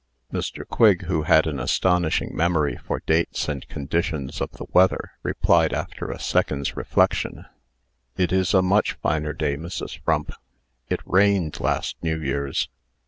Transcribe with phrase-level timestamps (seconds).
[0.33, 0.67] Mr.
[0.67, 6.09] Quigg, who had an astonishing memory for dates and conditions of the weather, replied, after
[6.09, 7.45] a second's reflection:
[8.17, 9.99] "It is a much finer day, Mrs.
[9.99, 10.31] Frump.
[10.89, 12.67] It rained last New Year's.